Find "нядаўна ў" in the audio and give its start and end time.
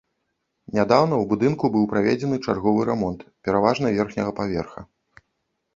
0.77-1.25